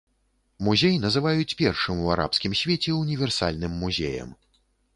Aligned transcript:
Музей 0.67 0.95
называюць 1.03 1.57
першым 1.59 2.01
у 2.07 2.11
арабскім 2.15 2.57
свеце 2.63 2.97
універсальным 3.03 3.79
музеем. 3.87 4.37